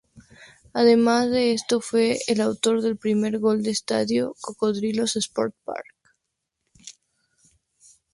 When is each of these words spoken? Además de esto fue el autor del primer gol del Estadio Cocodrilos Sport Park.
Además 0.73 1.29
de 1.29 1.53
esto 1.53 1.79
fue 1.79 2.17
el 2.25 2.41
autor 2.41 2.81
del 2.81 2.97
primer 2.97 3.37
gol 3.37 3.61
del 3.61 3.73
Estadio 3.73 4.33
Cocodrilos 4.41 5.15
Sport 5.15 5.53
Park. 5.63 5.85